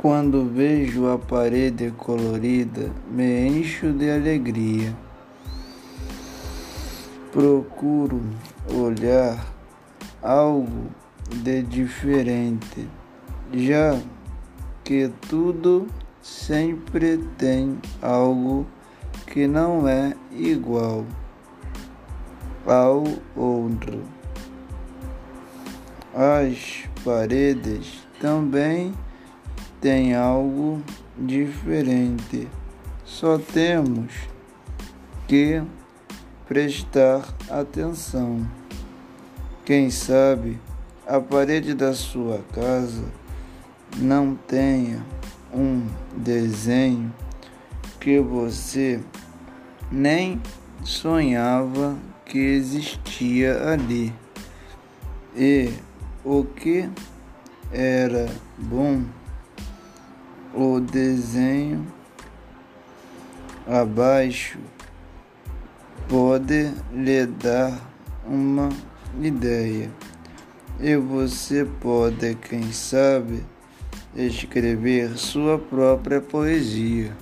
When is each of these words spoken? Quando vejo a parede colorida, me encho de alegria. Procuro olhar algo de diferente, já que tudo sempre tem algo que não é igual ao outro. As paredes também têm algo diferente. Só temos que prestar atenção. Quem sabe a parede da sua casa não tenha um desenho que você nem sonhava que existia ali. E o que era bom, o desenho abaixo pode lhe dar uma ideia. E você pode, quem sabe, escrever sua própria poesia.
Quando 0.00 0.46
vejo 0.46 1.10
a 1.10 1.18
parede 1.18 1.90
colorida, 1.90 2.90
me 3.10 3.48
encho 3.48 3.92
de 3.92 4.10
alegria. 4.10 4.96
Procuro 7.30 8.22
olhar 8.74 9.44
algo 10.22 10.86
de 11.44 11.62
diferente, 11.64 12.88
já 13.52 14.00
que 14.84 15.12
tudo 15.28 15.86
sempre 16.22 17.18
tem 17.36 17.78
algo 18.00 18.66
que 19.26 19.46
não 19.46 19.86
é 19.86 20.14
igual 20.32 21.04
ao 22.66 23.04
outro. 23.36 24.02
As 26.14 26.88
paredes 27.04 28.02
também 28.18 28.94
têm 29.80 30.14
algo 30.14 30.82
diferente. 31.18 32.48
Só 33.04 33.38
temos 33.38 34.12
que 35.26 35.62
prestar 36.46 37.34
atenção. 37.48 38.46
Quem 39.64 39.90
sabe 39.90 40.58
a 41.06 41.20
parede 41.20 41.74
da 41.74 41.94
sua 41.94 42.40
casa 42.52 43.04
não 43.96 44.34
tenha 44.34 45.04
um 45.52 45.86
desenho 46.16 47.12
que 47.98 48.20
você 48.20 49.00
nem 49.90 50.40
sonhava 50.84 51.96
que 52.24 52.38
existia 52.38 53.68
ali. 53.68 54.12
E 55.36 55.72
o 56.24 56.44
que 56.44 56.88
era 57.72 58.28
bom, 58.58 59.02
o 60.54 60.80
desenho 60.80 61.86
abaixo 63.66 64.58
pode 66.08 66.72
lhe 66.92 67.26
dar 67.26 67.80
uma 68.26 68.68
ideia. 69.20 69.90
E 70.80 70.96
você 70.96 71.64
pode, 71.64 72.34
quem 72.36 72.72
sabe, 72.72 73.44
escrever 74.16 75.16
sua 75.16 75.58
própria 75.58 76.20
poesia. 76.20 77.16